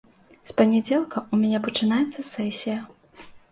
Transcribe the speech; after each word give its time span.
З 0.51 0.55
панядзелка 0.61 1.17
ў 1.23 1.35
мяне 1.43 1.59
пачынаецца 1.69 2.27
сесія. 2.33 2.79